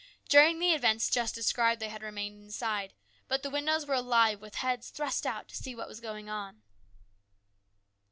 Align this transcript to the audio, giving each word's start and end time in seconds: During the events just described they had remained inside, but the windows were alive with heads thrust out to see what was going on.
During 0.29 0.57
the 0.57 0.71
events 0.71 1.11
just 1.11 1.35
described 1.35 1.79
they 1.79 1.89
had 1.89 2.01
remained 2.01 2.41
inside, 2.41 2.95
but 3.27 3.43
the 3.43 3.51
windows 3.51 3.85
were 3.85 3.93
alive 3.93 4.41
with 4.41 4.55
heads 4.55 4.89
thrust 4.89 5.27
out 5.27 5.47
to 5.49 5.55
see 5.55 5.75
what 5.75 5.87
was 5.87 5.99
going 5.99 6.27
on. 6.27 6.63